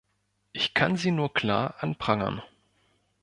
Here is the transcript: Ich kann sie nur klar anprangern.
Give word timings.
Ich 0.51 0.73
kann 0.73 0.95
sie 0.97 1.11
nur 1.11 1.31
klar 1.31 1.75
anprangern. 1.83 2.41